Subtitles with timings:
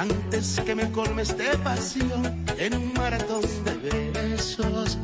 [0.00, 3.74] antes que me colmes de este pasión en un maratón de
[4.16, 4.98] besos.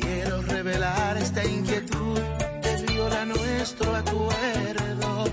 [0.00, 2.20] Quiero revelar esta inquietud
[2.62, 5.24] que viola nuestro acuerdo.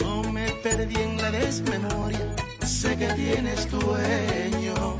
[0.00, 2.26] No me perdí en la desmemoria,
[2.64, 4.95] sé que tienes dueño.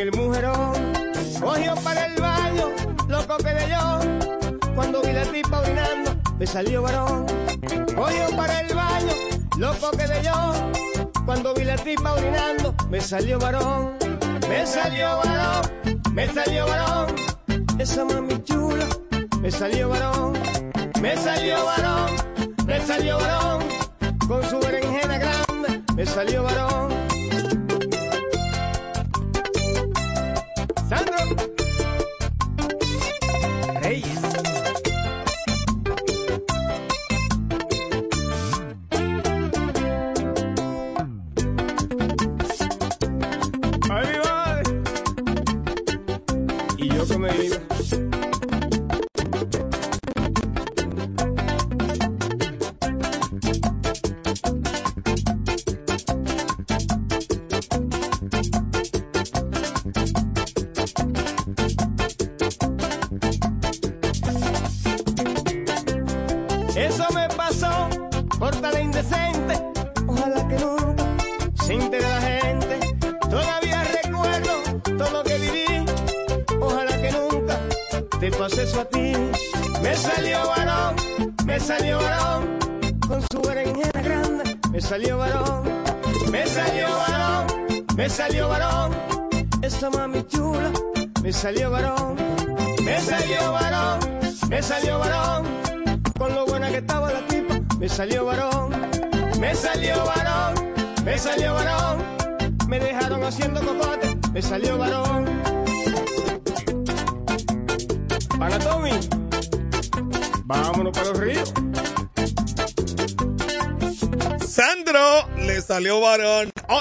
[0.00, 0.72] El mujerón.
[1.40, 2.68] Cogió para el baño,
[3.08, 4.00] loco quedé yo,
[4.74, 7.26] cuando vi la tipa orinando, me salió varón.
[7.94, 9.12] Cogió para el baño,
[9.58, 10.70] loco quedé yo,
[11.26, 13.98] cuando vi la tipa orinando, me salió varón.
[14.48, 15.62] Me salió varón,
[16.12, 17.14] me salió varón,
[17.78, 18.86] esa mami chula,
[19.40, 20.32] me salió varón,
[21.00, 22.10] me salió varón,
[22.66, 23.62] me salió varón,
[24.26, 26.99] con su berenjena grande, me salió varón.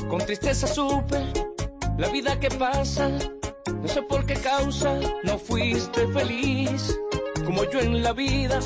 [0.09, 1.19] Con tristeza supe
[1.99, 3.11] la vida que pasa.
[3.81, 6.99] No sé por qué causa no fuiste feliz.
[7.45, 8.61] Como yo en la vida,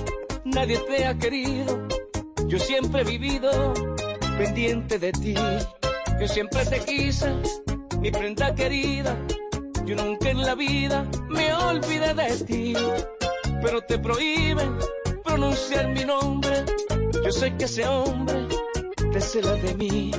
[0.47, 1.87] nadie te ha querido.
[2.47, 3.51] Yo siempre he vivido
[4.39, 5.35] pendiente de ti.
[6.21, 7.35] Yo siempre te quise,
[8.01, 9.17] mi prenda querida.
[9.85, 12.75] Yo nunca en la vida me olvidé de ti.
[13.63, 14.79] Pero te prohíben
[15.25, 16.65] pronunciar mi nombre.
[17.25, 18.47] Yo sé que ese hombre
[19.13, 20.11] te cela de mí.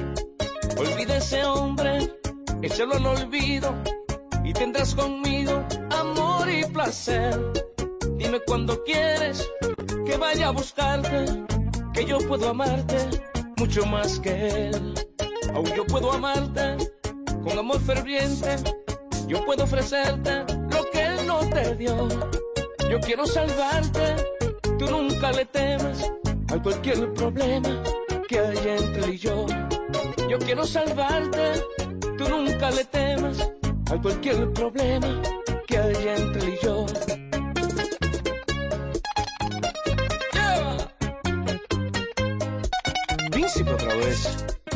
[0.77, 2.13] Olvida ese hombre,
[2.61, 3.73] échalo al olvido
[4.43, 7.39] y tendrás conmigo amor y placer.
[8.17, 9.47] Dime cuando quieres
[10.17, 11.25] vaya a buscarte,
[11.93, 12.97] que yo puedo amarte
[13.57, 14.93] mucho más que él.
[15.53, 16.77] Aún yo puedo amarte
[17.43, 18.55] con amor ferviente,
[19.27, 22.07] yo puedo ofrecerte lo que él no te dio.
[22.89, 24.15] Yo quiero salvarte,
[24.77, 26.11] tú nunca le temas
[26.49, 27.83] a cualquier problema
[28.27, 29.45] que haya entre y yo.
[30.29, 31.63] Yo quiero salvarte,
[32.17, 33.39] tú nunca le temas
[33.91, 35.21] a cualquier problema
[35.67, 36.85] que haya entre y yo.
[43.47, 44.66] Príncipe otra vez.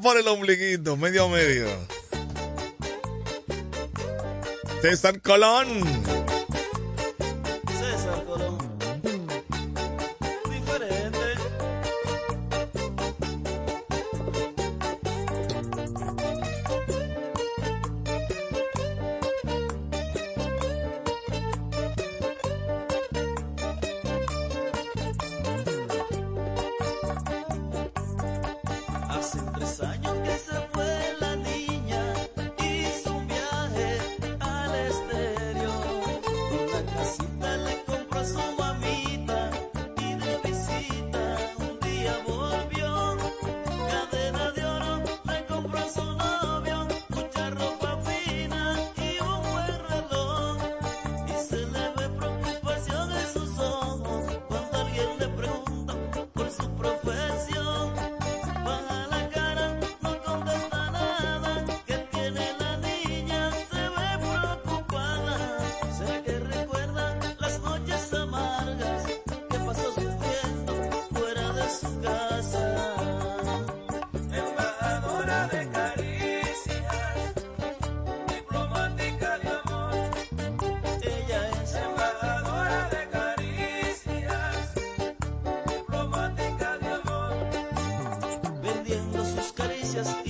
[0.00, 1.66] Por el ombliguito, medio a medio.
[4.82, 6.03] César Colón.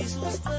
[0.05, 0.54] Jesus.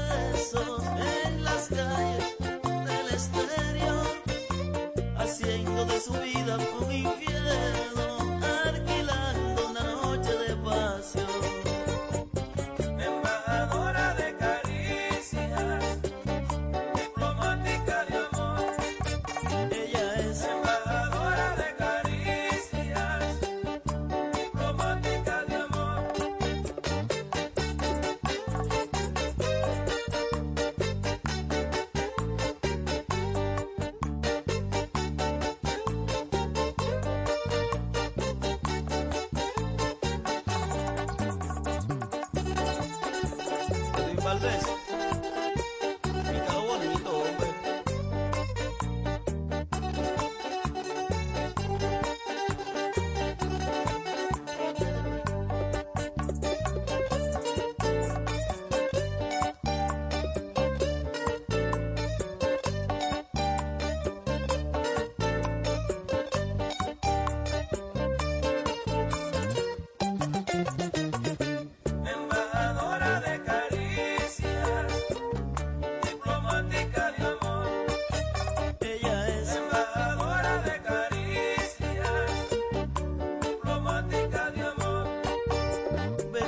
[44.39, 44.76] This.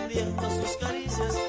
[0.10, 1.49] sediento sus caricias.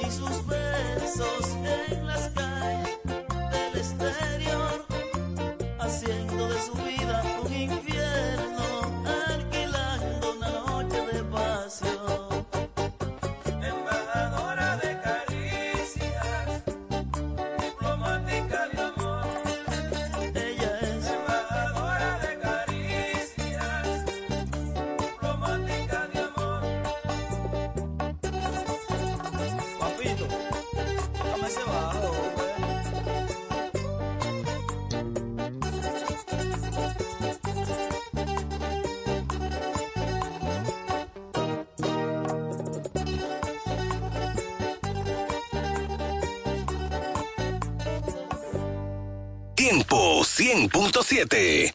[49.61, 51.75] Tiempo 100.7.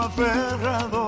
[0.00, 1.07] aferrado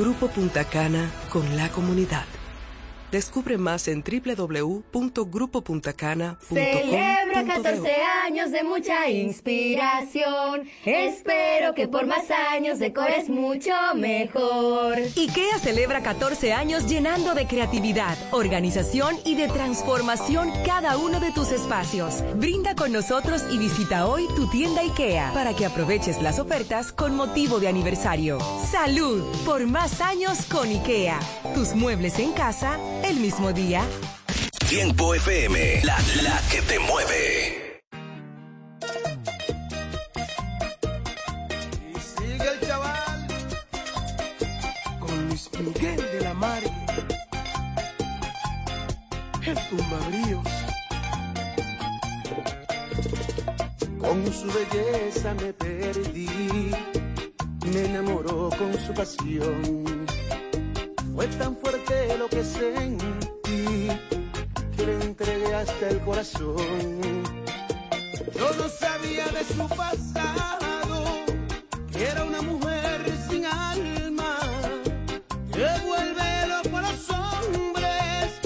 [0.00, 2.39] Grupo Punta Cana con la comunidad.
[3.10, 6.36] Descubre más en www.grupopuntacana.com.
[6.48, 7.92] Celebra 14
[8.24, 10.68] años de mucha inspiración.
[10.84, 14.96] Espero que por más años decores mucho mejor.
[15.16, 21.50] IKEA celebra 14 años llenando de creatividad, organización y de transformación cada uno de tus
[21.50, 22.22] espacios.
[22.36, 27.16] Brinda con nosotros y visita hoy tu tienda IKEA para que aproveches las ofertas con
[27.16, 28.38] motivo de aniversario.
[28.70, 31.18] Salud por más años con IKEA.
[31.54, 33.82] Tus muebles en casa el mismo día.
[34.68, 37.82] Tiempo FM, la, la que te mueve.
[41.94, 43.26] Y sigue el chaval
[45.00, 46.70] con Luis Miguel de la Margue.
[49.46, 50.46] El tumbabríos.
[53.98, 56.70] Con su belleza me perdí.
[57.72, 59.99] Me enamoró con su pasión.
[61.14, 63.88] Fue tan fuerte lo que sentí
[64.76, 67.00] que le entregué hasta el corazón.
[68.34, 71.04] Yo no sabía de su pasado,
[71.92, 74.38] que era una mujer sin alma,
[75.52, 78.40] que vuelve loco los hombres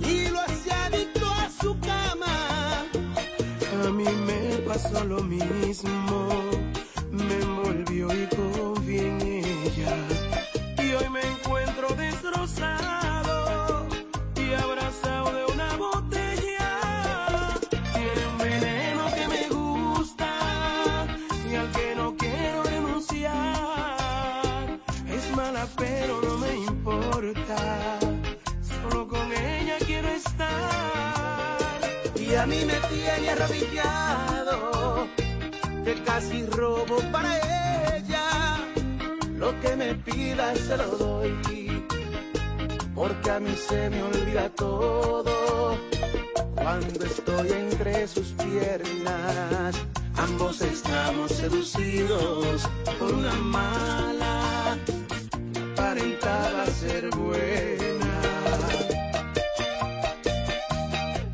[0.00, 2.84] y lo hace adicto a su cama.
[3.86, 6.28] A mí me pasó lo mismo,
[7.10, 8.71] me envolvió y confié
[12.42, 12.48] y
[14.54, 17.60] abrazado de una botella.
[17.70, 20.26] Tiene un veneno que me gusta
[21.48, 23.30] y al que no quiero renunciar.
[25.08, 28.00] Es mala pero no me importa,
[28.60, 31.58] solo con ella quiero estar.
[32.16, 35.06] Y a mí me tiene arrodillado,
[35.84, 37.38] que casi robo para
[37.96, 38.66] ella.
[39.36, 41.36] Lo que me pida se lo doy,
[43.02, 45.76] porque a mí se me olvida todo.
[46.54, 49.74] Cuando estoy entre sus piernas,
[50.16, 52.62] ambos estamos seducidos
[53.00, 54.78] por una mala
[55.72, 58.12] aparentaba ser buena.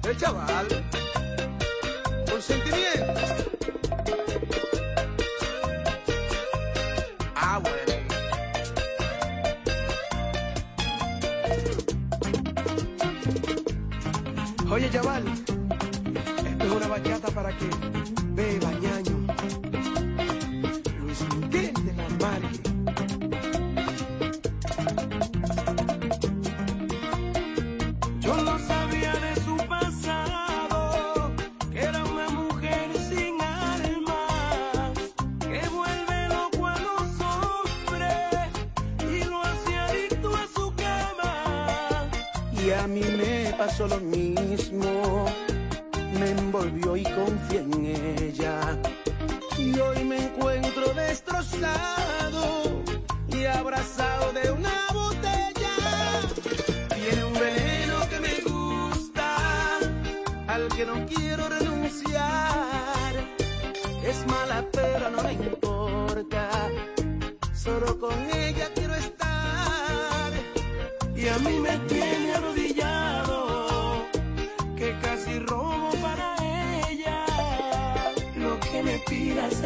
[0.08, 0.68] El chaval,
[2.30, 3.57] con sentimiento.
[17.38, 17.68] Para que
[18.34, 19.16] beba ñaño.
[21.00, 22.60] Luis Miguel de la Margue.
[28.24, 31.30] Yo no sabía de su pasado,
[31.72, 34.22] que era una mujer sin alma,
[35.48, 38.48] que vuelve loco a los hombres
[39.14, 42.10] y lo hace adicto a su cama.
[42.60, 45.26] Y a mí me pasó lo mismo,
[46.18, 47.86] me envolvió y confié en
[48.18, 48.76] ella.
[49.56, 52.82] Y hoy me encuentro destrozado
[53.28, 55.74] y abrazado de una botella.
[56.94, 59.78] Tiene un veneno que me gusta,
[60.46, 63.14] al que no quiero renunciar.
[64.04, 66.50] Es mala pero no me importa,
[67.54, 70.32] solo con ella quiero estar.
[71.14, 72.97] Y a mí me tiene arrodillado,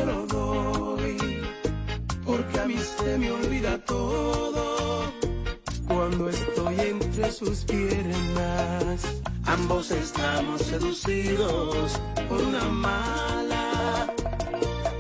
[0.05, 1.43] lo doy,
[2.25, 5.13] porque a mí se me olvida todo
[5.87, 9.03] cuando estoy entre sus piernas.
[9.45, 14.15] Ambos estamos seducidos por una mala,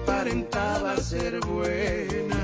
[0.02, 2.41] aparentaba ser buena.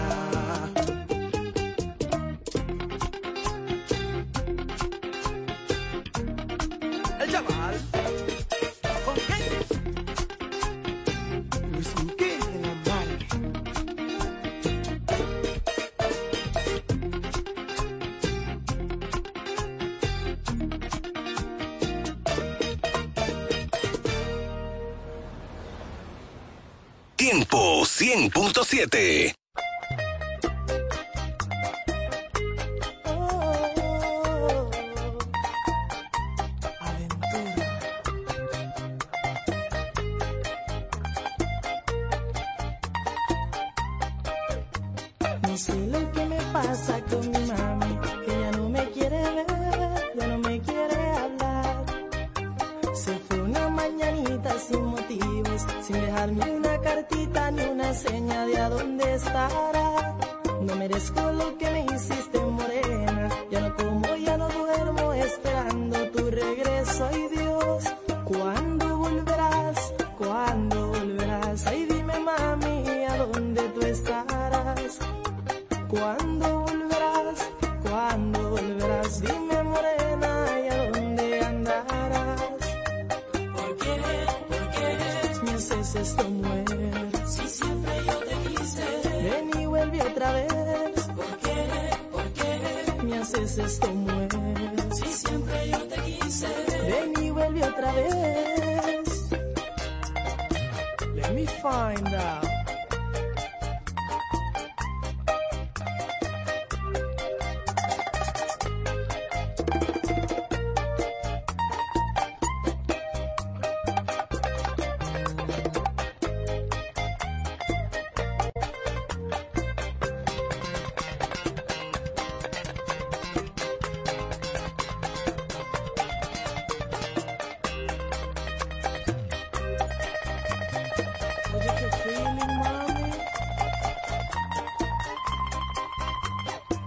[28.69, 29.38] 100.7.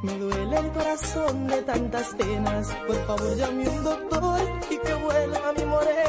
[0.04, 2.68] Me duele el corazón de tantas penas.
[2.88, 6.01] Por favor, llame un doctor y que vuelva mi morena.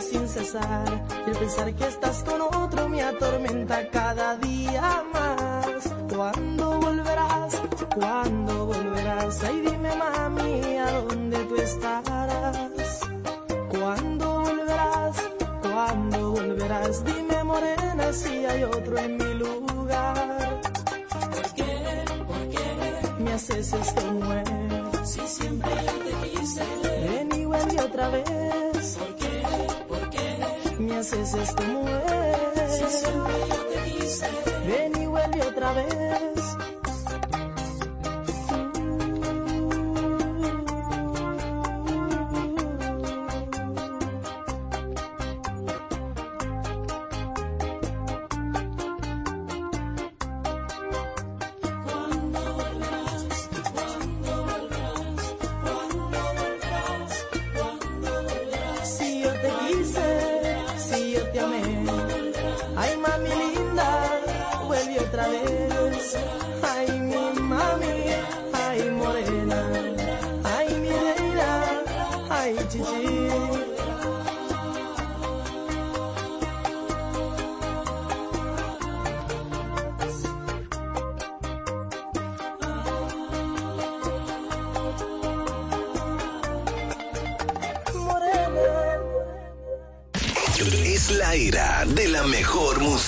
[0.00, 0.86] Sin cesar.
[1.26, 5.17] Y el pensar que estás con otro me atormenta cada día más.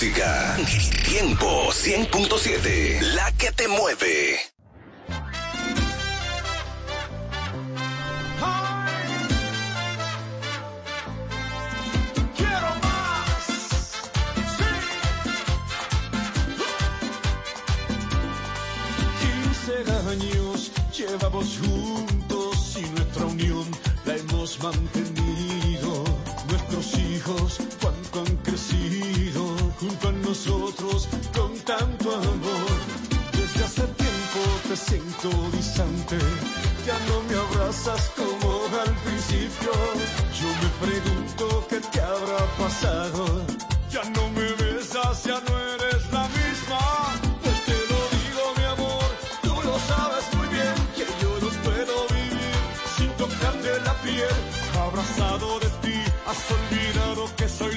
[0.01, 0.57] música.
[1.05, 3.01] Tiempo 100.7.
[3.13, 3.30] La
[54.81, 57.70] abrazado de ti, has olvidado que soy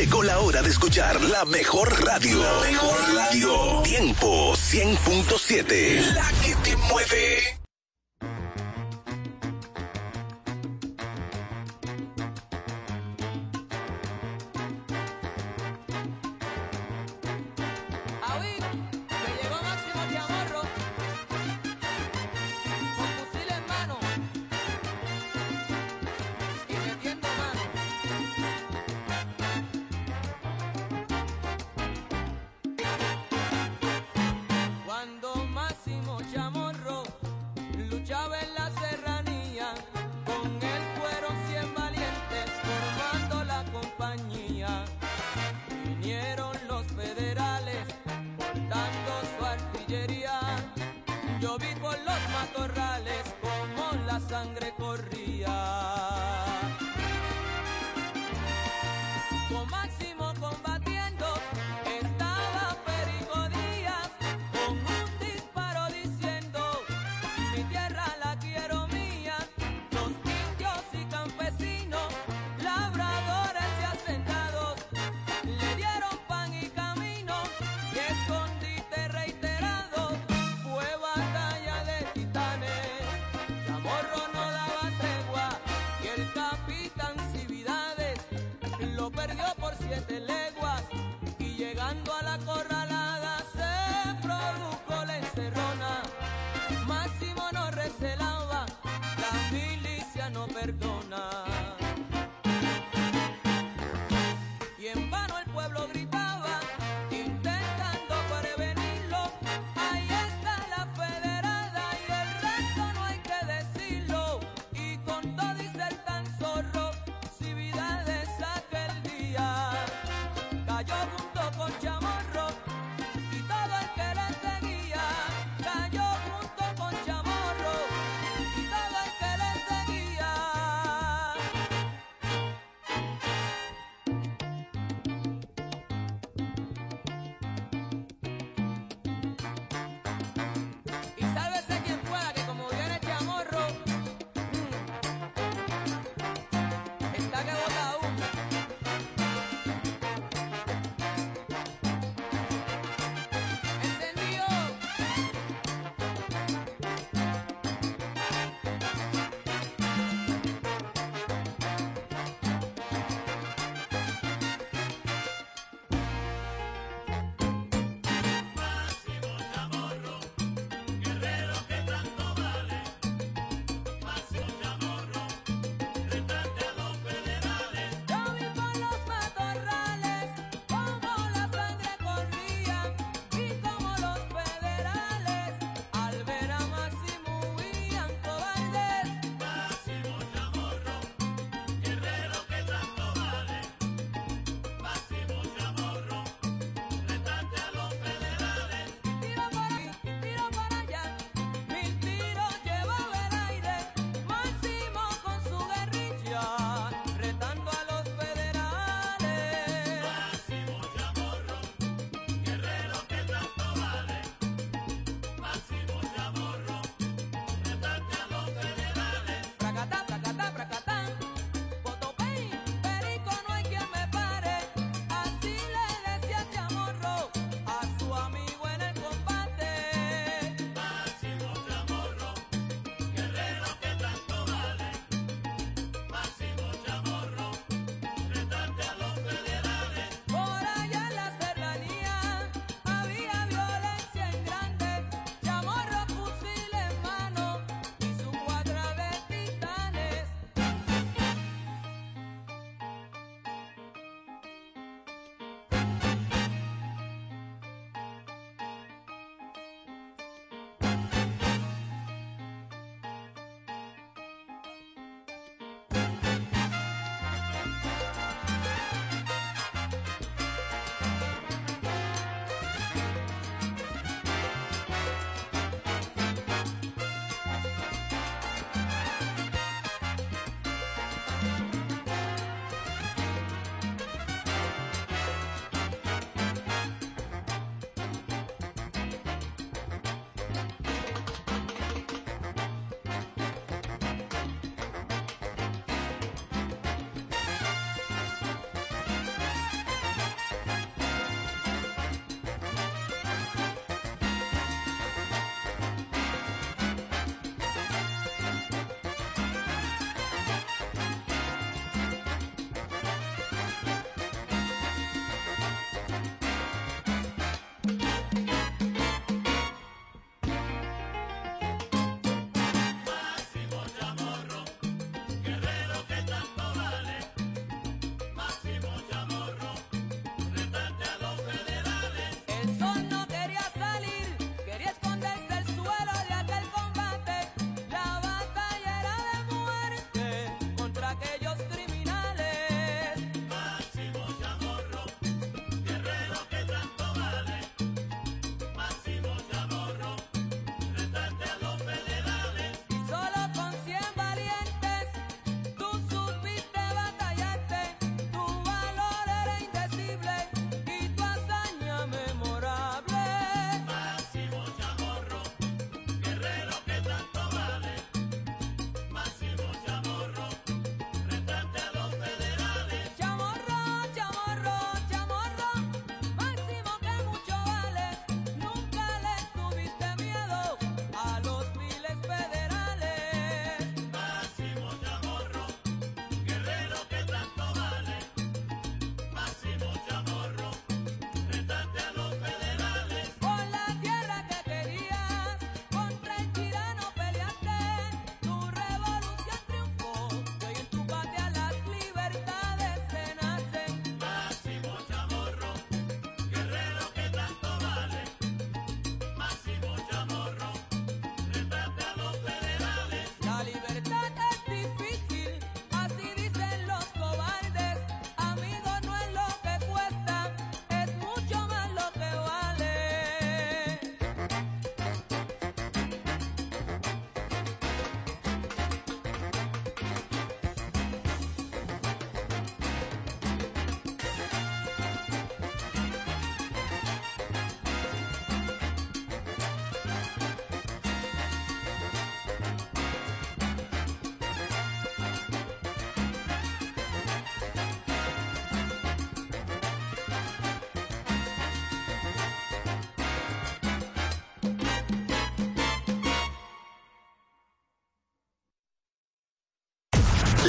[0.00, 2.42] Llegó la hora de escuchar la mejor radio.
[2.42, 3.82] La mejor radio.
[3.82, 6.14] Tiempo 100.7.
[6.14, 7.59] La que te mueve.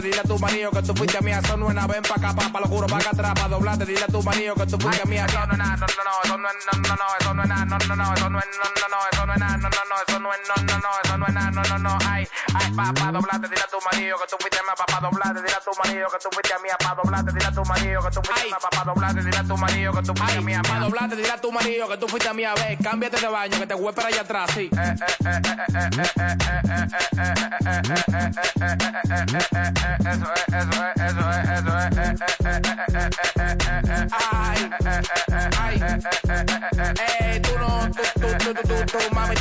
[0.00, 2.64] dile a tu marido que tú fuiste mía, es nada, ven pa' acá, pa' lo
[2.64, 5.52] oscuro, pa' acá atrás, pa' doblarte, dile a tu marido que tú fuiste mía, no
[5.52, 7.64] es nada, no, no, no, eso no es, no, no, no, eso no es nada,
[7.64, 9.82] no, no, no, eso no es, no, no, no, eso no es nada, no, no,
[9.88, 12.28] no, eso no es, no, no, no, eso no es nada, no, no, no, ay,
[12.54, 15.54] ay, pa' pa' dile a tu marido que tú fuiste mía, pa' pa' doblarte, dile
[15.54, 18.20] a tu marido que tú fuiste mía, pa' doblarte, dile a tu marido que tú
[18.22, 21.16] fuiste mía, pa' pa' doblarte, dile a tu marido que tú fuiste mía, pa' doblarte,
[21.16, 23.92] dile a tu marido que tú fuiste mía, ve, cámbiate de baño, que te voy
[23.92, 24.70] para allá atrás, sí.
[34.32, 34.70] Ay,
[35.58, 36.79] ay,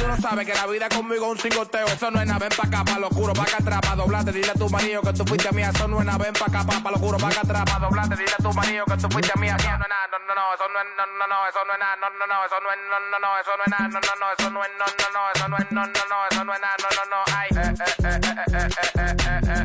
[0.10, 2.66] no sabes que la vida conmigo es un cingoteo, eso no es nada, ven pa'
[2.66, 5.88] acá, pa' lo pa' acá atrás, dile a tu marido que tú fuiste mía, eso
[5.88, 8.41] no es nada, ven pa' acá, pa' pa' lo pa' acá atrás, pa' dile a
[8.41, 10.80] tu marido que tú fuiste mía, eso no es nada, no, no, no, eso no
[10.82, 12.97] es, no, no, no, eso no es nada, no, no, no, eso no es, no,
[12.99, 15.22] no, no, eso no es nada, no, no, no, eso no es, no, no, no,
[15.30, 17.60] eso no es, no, no, no, eso no es nada, no, no, no, ay, eh,
[17.60, 18.18] eh, eh,
[18.49, 19.55] eh, eh, eh, eh, eh,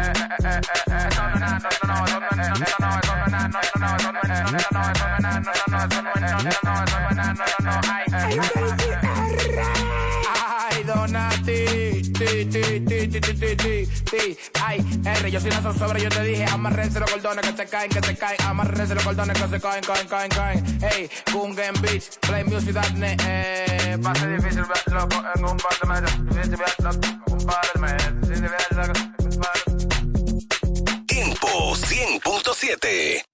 [14.63, 17.89] Ay, R, yo soy una zozobra, yo te dije, amarrense los cordones que te caen,
[17.89, 20.79] que te caen, amarrense los cordones que se caen, caen, caen, caen.
[20.81, 25.87] Hey, Kungen Beach, Play Music, Darknet, eh, pase difícil ver loco en un par de
[25.87, 29.57] meses, difícil ver loco en un par de meses, difícil ver loco en un par
[29.65, 33.25] de Tiempo 100.7.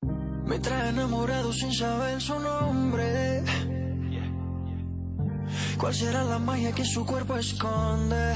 [0.46, 3.44] Me trae enamorado sin saber su nombre.
[5.78, 8.36] ¿Cuál será la magia que su cuerpo esconde?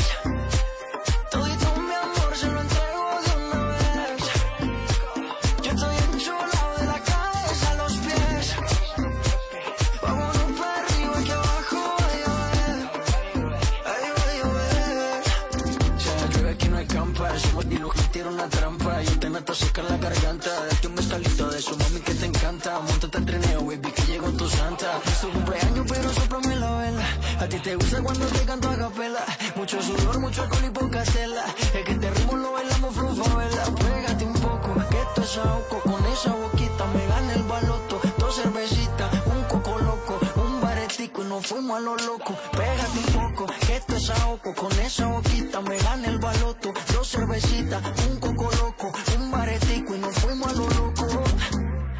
[19.51, 22.79] Nato seca la garganta, date un mezcalito de su mami que te encanta.
[22.79, 24.99] Montate al trineo, baby, que llegó tu santa.
[25.05, 27.05] Es tu cumpleaños, pero soplame la vela.
[27.39, 29.25] A ti te gusta cuando te canto a capela.
[29.55, 31.43] Mucho sudor, mucho alcohol y poca tela.
[31.73, 33.63] Es que este ritmo lo bailamos vela.
[33.75, 35.81] Pégate un poco, que esto es ahogo.
[35.83, 38.01] Con esa boquita me gana el baloto.
[38.17, 42.35] Dos cervecitas, un coco loco, un baretico y nos fuimos a lo loco.
[42.51, 44.55] Pégate un poco, que esto es ahogo.
[44.55, 46.73] Con esa boquita me gana el baloto.
[46.93, 48.91] Dos cervecitas, un coco loco,
[49.31, 51.07] maretico y nos fuimos a lo loco.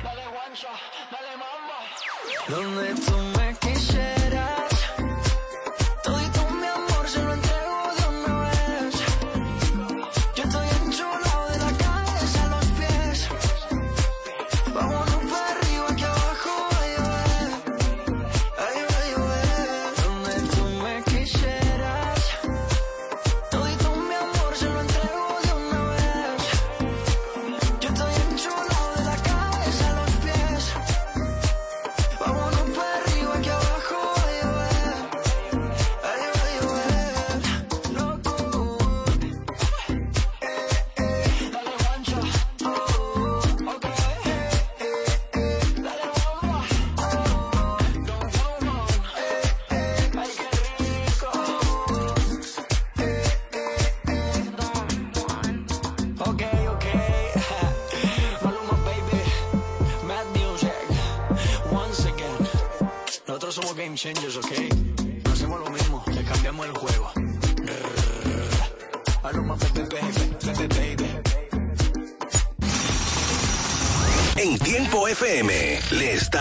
[0.04, 0.70] Dale guancha,
[1.12, 1.78] dale mamba.
[2.50, 3.31] ¿Dónde tú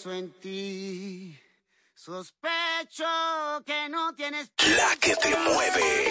[0.00, 1.38] pienso en ti.
[1.94, 3.04] Sospecho
[3.66, 4.50] que no tienes...
[4.76, 6.09] La que te mueve.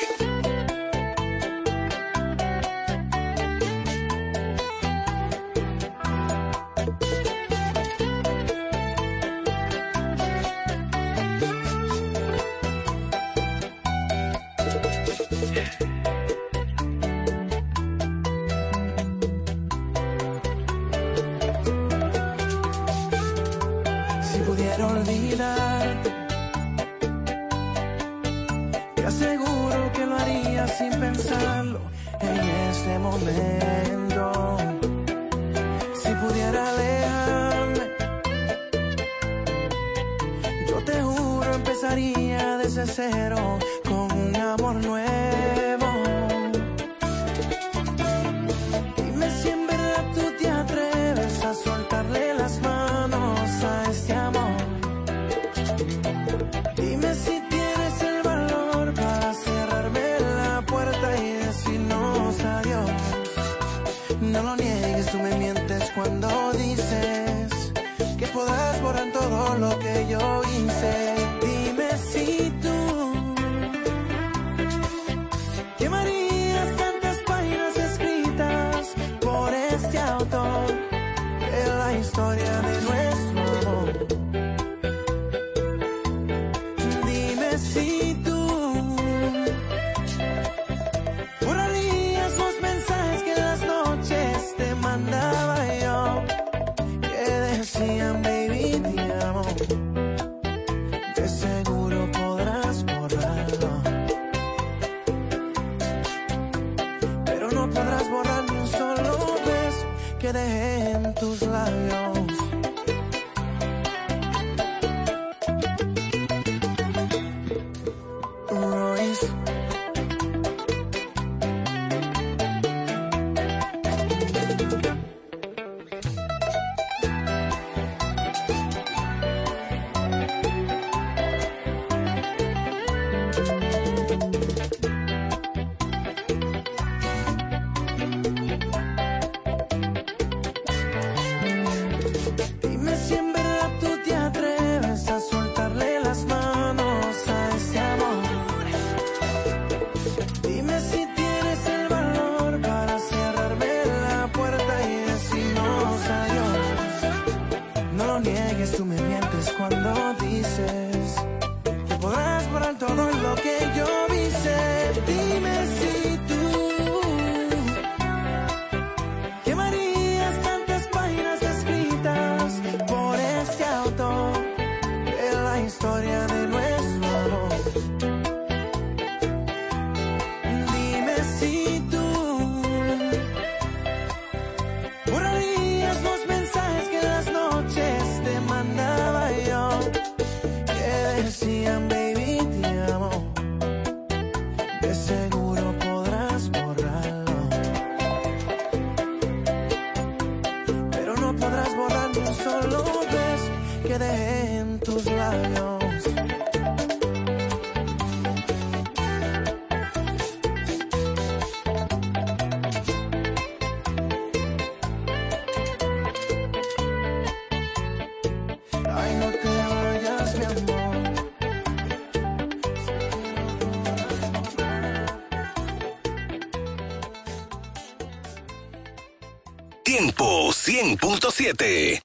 [230.98, 232.02] 101.7.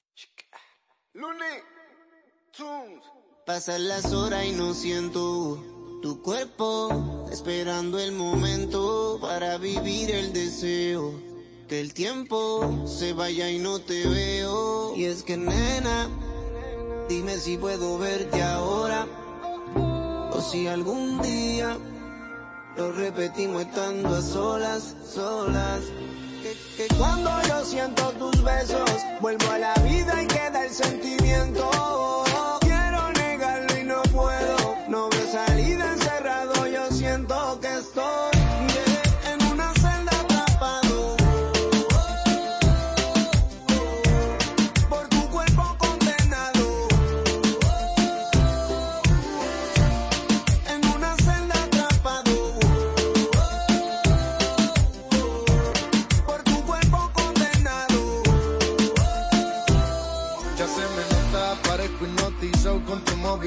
[3.45, 5.63] Pasan las horas y no siento
[6.01, 11.13] tu cuerpo esperando el momento para vivir el deseo.
[11.67, 14.95] Que el tiempo se vaya y no te veo.
[14.95, 16.07] Y es que nena,
[17.09, 19.07] dime si puedo verte ahora
[20.31, 21.77] o si algún día
[22.77, 25.81] lo repetimos estando a solas, solas.
[26.77, 27.31] Que cuando
[27.65, 28.89] siento tus besos.
[29.19, 31.74] Vuelvo a la vida y queda el sentimiento.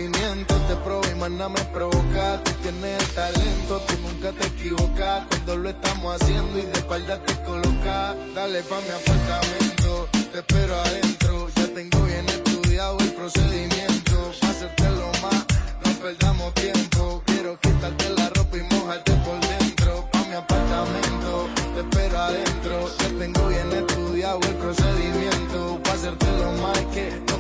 [0.08, 5.26] movimiento te probé, mana me provocaste, tienes el talento, tú nunca te equivocas.
[5.28, 10.80] Cuando lo estamos haciendo y de espalda te colocas, dale pa' mi apartamento, te espero
[10.80, 15.44] adentro, ya tengo bien estudiado el procedimiento, pa' hacértelo más,
[15.84, 21.80] no perdamos tiempo, quiero quitarte la ropa y mojarte por dentro, pa' mi apartamento, te
[21.80, 25.07] espero adentro, ya tengo bien estudiado el procedimiento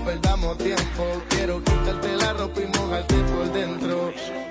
[0.08, 1.22] perdamos tiempo.
[1.28, 4.47] Quiero quitarte la ropa y mojarte por dentro.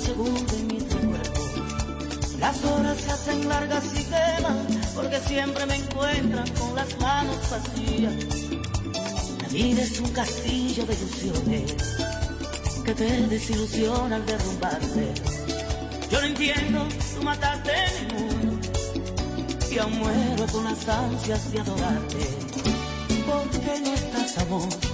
[0.00, 1.40] se hunde en mi cuerpo.
[2.38, 8.14] Las horas se hacen largas y queman, porque siempre me encuentran con las manos vacías.
[9.42, 11.74] La vida es un castillo de ilusiones
[12.84, 15.12] que te desilusiona al derrumbarse.
[16.10, 17.72] Yo no entiendo, tú mataste
[18.08, 18.68] mi mundo
[19.70, 22.26] y aún muero con las ansias de adorarte.
[23.26, 24.89] ¿Por qué no estás, amor?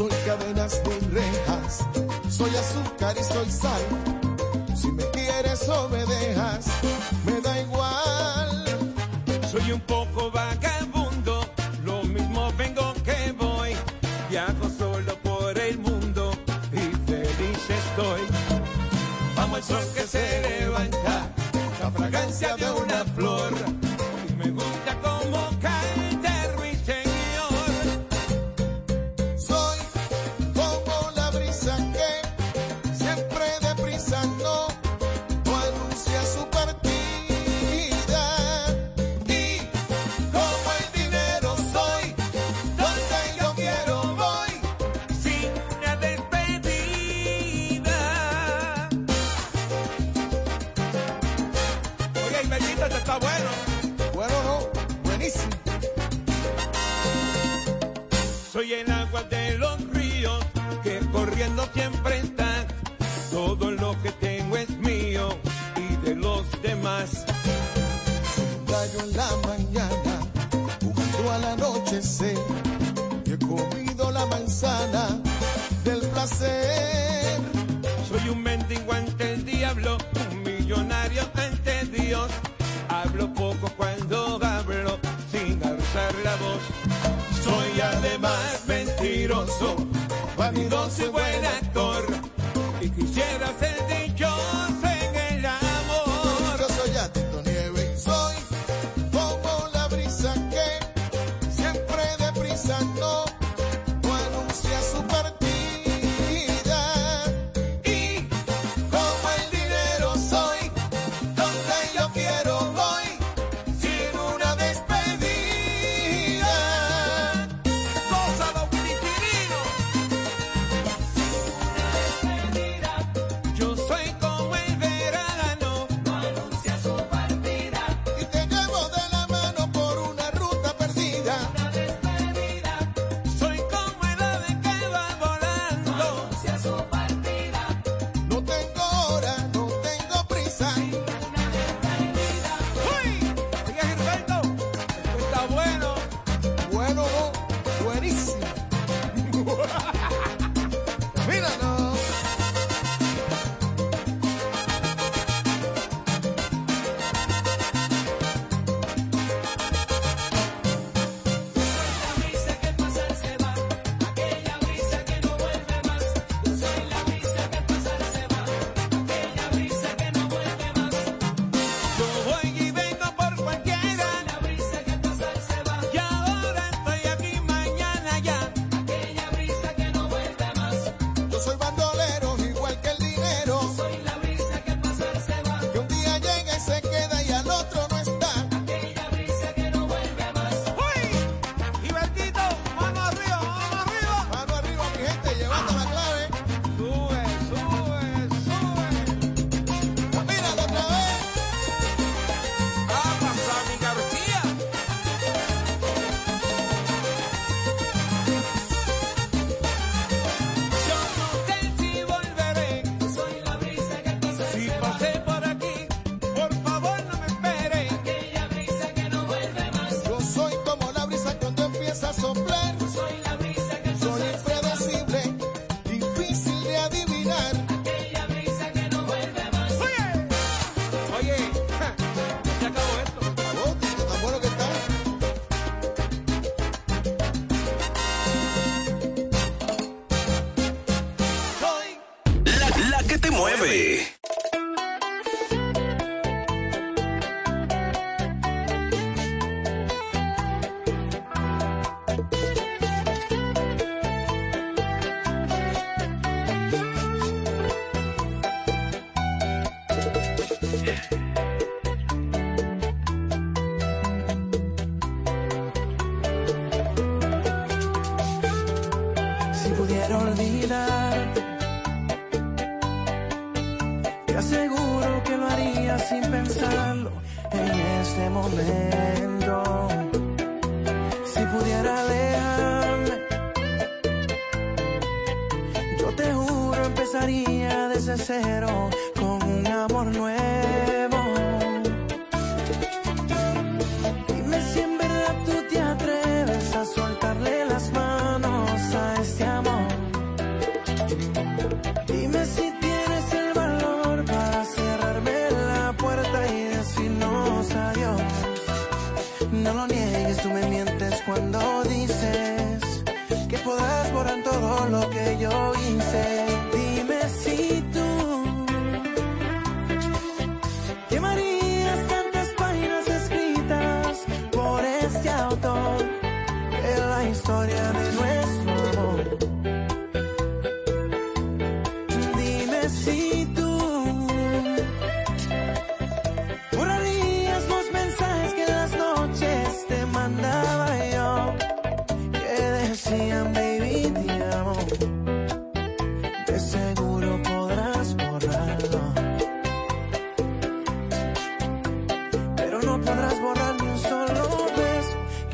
[0.00, 1.84] Soy cadenas de rejas,
[2.30, 3.82] soy azúcar y soy sal.
[4.74, 6.68] Si me quieres o me dejas,
[7.26, 8.64] me da igual.
[9.50, 11.46] Soy un poco vagabundo,
[11.84, 13.76] lo mismo vengo que voy.
[14.30, 16.32] Viajo solo por el mundo
[16.72, 18.22] y feliz estoy.
[19.36, 21.30] Vamos al sol que se levanta,
[21.78, 22.89] la fragancia de un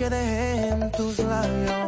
[0.08, 1.85] que dejé en tus labios.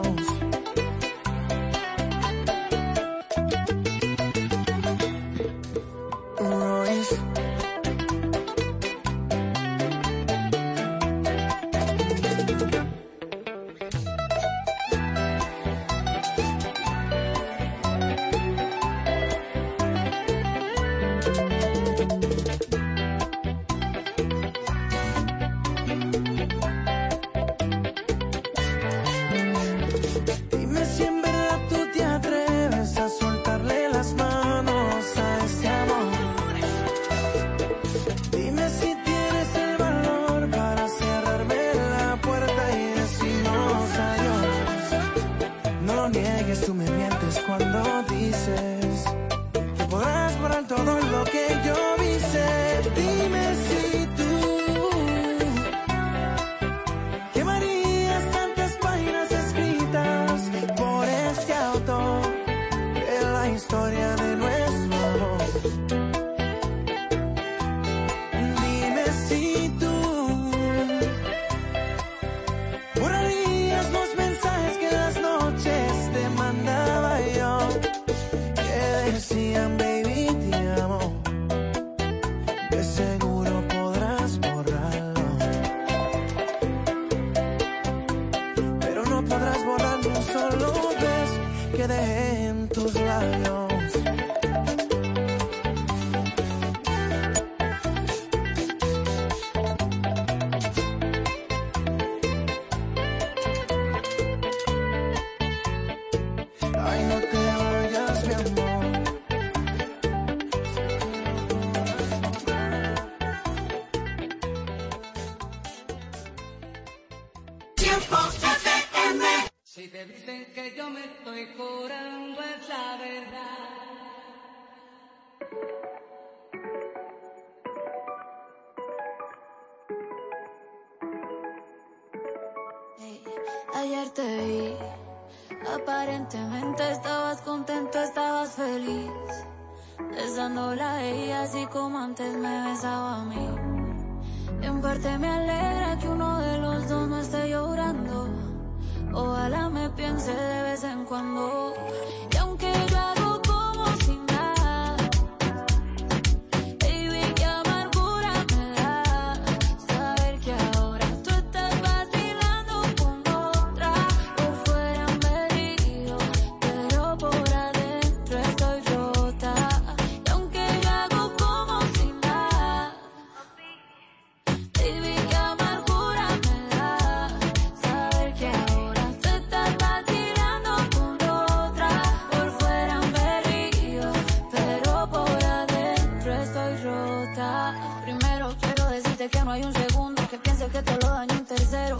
[189.31, 191.97] que no hay un segundo que piense que te lo daño un tercero.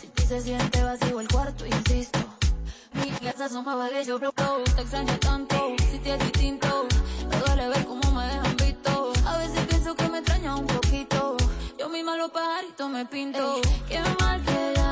[0.00, 2.18] Si ti se siente vacío el cuarto, insisto.
[2.94, 5.56] Mi casa sumaba que yo bloqueo, te extraño tanto,
[5.90, 6.86] si te es distinto.
[7.30, 9.12] Me duele ver cómo me dejan visto.
[9.26, 11.36] A veces pienso que me extraña un poquito.
[11.78, 13.56] Yo misma los pajaritos me pinto.
[13.56, 14.85] Ey, qué mal que ya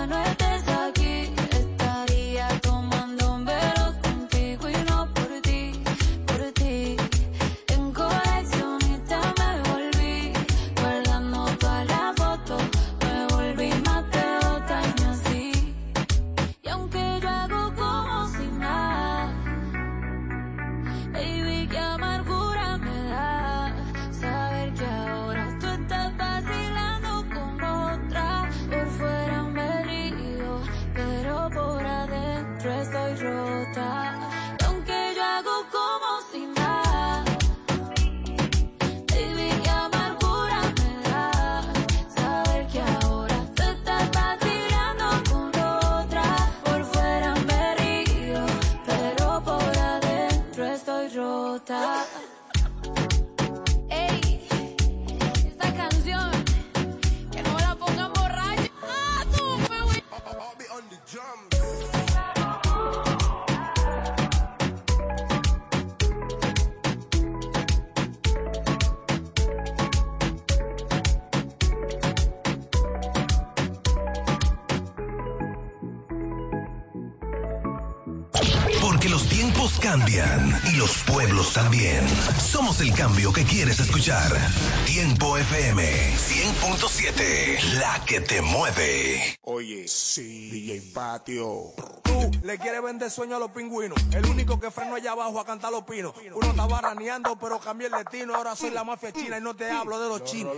[81.75, 82.05] también.
[82.39, 84.31] Somos el cambio que quieres escuchar.
[84.87, 86.15] Tiempo FM
[87.13, 89.39] 100.7, la que te mueve.
[89.43, 91.73] Oye, sí, DJ Patio.
[92.03, 93.99] Tú le quieres vender sueño a los pingüinos.
[94.13, 96.15] El único que freno allá abajo a cantar los pinos.
[96.35, 98.35] Uno estaba raneando, pero cambié el destino.
[98.35, 100.55] Ahora soy la mafia china y no te hablo de los chinos.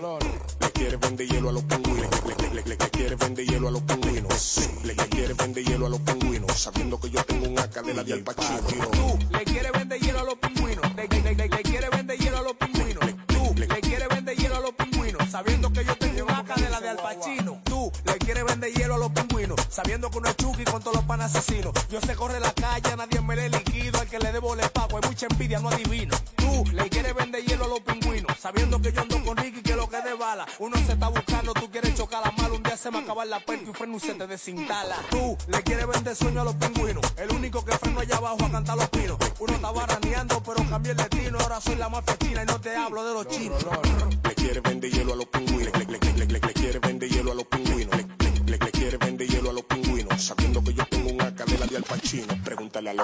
[0.61, 2.11] Le quiere vender hielo a los pingüinos.
[2.25, 4.61] Le, le, le, le, le quiere vender hielo a los pingüinos.
[4.85, 6.61] Le, le quiere vender hielo a los pingüinos.
[6.61, 8.61] Sabiendo que yo tengo un AK de la de Al Pacino.
[8.91, 10.95] Tú le quieres vender hielo a los pingüinos.
[10.95, 13.05] Le, le, le, le quiere vender hielo a los pingüinos.
[13.27, 15.31] Tú le, le quieres vender hielo a los pingüinos.
[15.31, 16.16] Sabiendo que yo tengo
[16.57, 17.61] de.
[17.65, 19.57] Tú le quieres vender hielo a los pingüinos.
[19.69, 21.73] Sabiendo que uno es Chucky con todos los pan asesinos.
[21.91, 24.01] Yo sé corre la calle, nadie me le liquido.
[24.01, 24.97] Al que le debo le pago.
[24.97, 26.17] Hay mucha envidia, no adivino.
[26.37, 28.37] Tú le quieres vender hielo a los pingüinos.
[28.39, 30.47] Sabiendo que yo ando con Ricky que lo que de bala.
[30.59, 32.55] Uno se está buscando, tú quieres chocar la mala.
[32.55, 34.97] Un día se me acaba la puerta y freno se te desintala.
[35.11, 37.05] Tú le quieres vender sueño a los pingüinos.
[37.17, 39.19] El único que freno allá abajo a cantar los pinos.
[39.39, 41.39] Uno estaba raneando, pero cambié el destino.
[41.41, 43.65] Ahora soy la mafia china y no te hablo de los chinos.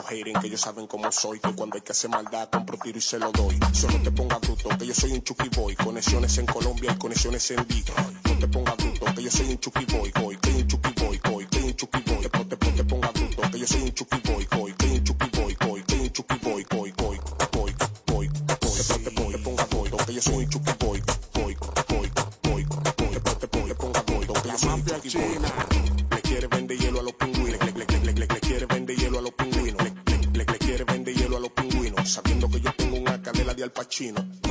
[0.03, 1.41] Haters que ellos saben cómo soy.
[1.41, 3.59] Que cuando hay que hacer maldad, compro tiro y se lo doy.
[3.73, 5.77] Solo te ponga bruto, que yo soy un Chucky Boy.
[5.77, 7.95] Conexiones en Colombia y conexiones en Vigo.
[8.25, 10.13] No te ponga bruto, que yo soy un Chucky Boy.
[10.21, 12.19] Boy, que un Chucky Boy, boy, que un Chucky Boy.
[12.23, 14.49] Después te, te ponga bruto, que yo soy un Chucky Boy.
[14.51, 17.21] Boy, que un Chucky Boy, boy, que un Chucky Boy, boy, boy,
[17.53, 17.75] boy,
[18.07, 18.29] boy,
[19.17, 19.33] boy.
[19.33, 21.03] Te, ponga boy, que yo soy un Chucky Boy.
[21.35, 21.57] Boy,
[21.89, 22.11] boy,
[22.43, 22.67] boy, boy.
[23.41, 25.62] Te, ponga boy, que yo soy un Chucky Boy.
[33.93, 34.42] Pacino.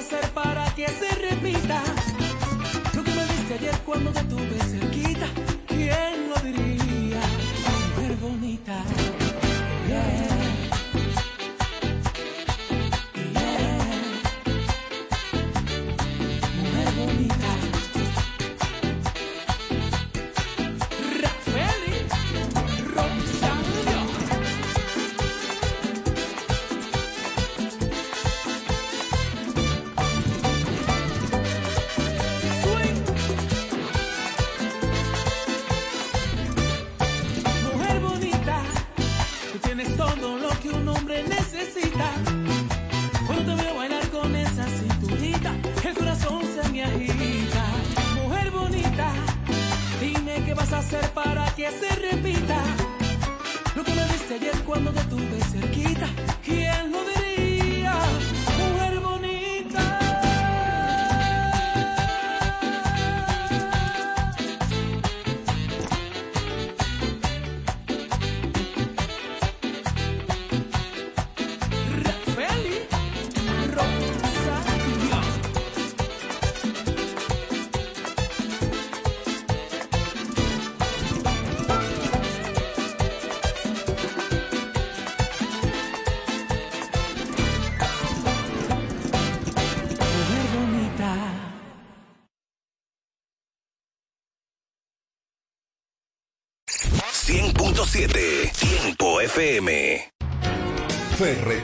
[0.00, 1.82] Hacer para que se repita.
[2.94, 4.79] Lo que me diste ayer cuando te tuve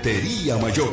[0.06, 0.92] Ferretería Mayor,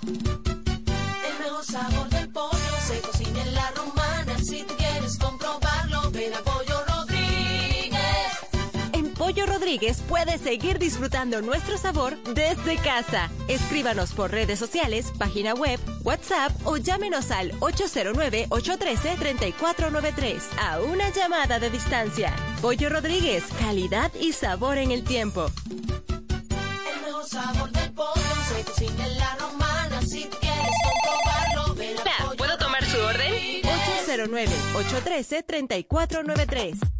[0.06, 4.38] El mejor sabor del pollo se cocina en la romana.
[4.38, 6.69] Si quieres comprobarlo, ven a Pollo
[9.30, 13.30] Pollo Rodríguez puedes seguir disfrutando nuestro sabor desde casa.
[13.46, 21.70] Escríbanos por redes sociales, página web, WhatsApp o llámenos al 809-813-3493 a una llamada de
[21.70, 22.34] distancia.
[22.60, 25.46] Pollo Rodríguez, calidad y sabor en el tiempo.
[25.70, 25.78] El
[27.06, 30.02] mejor sabor del pollo se cocina en la romana.
[30.02, 33.62] Si tú quieres comprobarlo, ven a Pollo ¿Puedo tomar su orden?
[34.74, 36.99] 809-813-3493.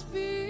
[0.00, 0.49] spirit.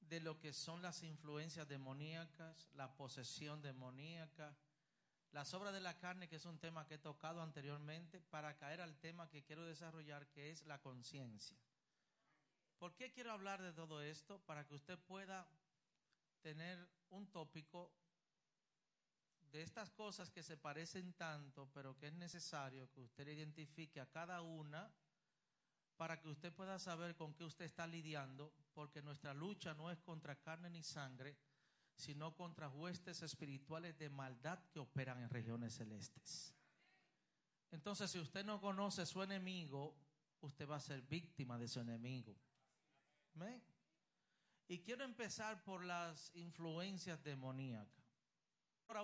[0.00, 4.54] De lo que son las influencias demoníacas, la posesión demoníaca,
[5.32, 8.80] las obras de la carne, que es un tema que he tocado anteriormente, para caer
[8.80, 11.58] al tema que quiero desarrollar, que es la conciencia.
[12.78, 14.38] ¿Por qué quiero hablar de todo esto?
[14.40, 15.48] Para que usted pueda
[16.42, 17.90] tener un tópico
[19.50, 24.10] de estas cosas que se parecen tanto, pero que es necesario que usted identifique a
[24.10, 24.92] cada una
[25.96, 30.00] para que usted pueda saber con qué usted está lidiando, porque nuestra lucha no es
[30.00, 31.36] contra carne ni sangre,
[31.94, 36.54] sino contra huestes espirituales de maldad que operan en regiones celestes.
[37.70, 39.96] Entonces, si usted no conoce su enemigo,
[40.40, 42.36] usted va a ser víctima de su enemigo.
[43.34, 43.62] ¿Amén?
[44.68, 48.03] Y quiero empezar por las influencias demoníacas.